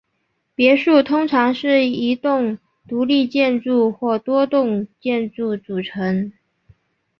[0.55, 2.57] 别墅通常是一栋
[2.87, 6.33] 独立建筑或多栋建筑组成。